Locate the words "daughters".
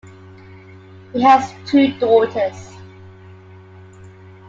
1.99-2.73